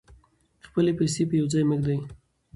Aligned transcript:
خپلې 0.65 0.91
پیسې 0.99 1.23
په 1.29 1.35
یو 1.39 1.47
ځای 1.53 1.63
مه 1.69 1.75
ږدئ. 1.79 1.99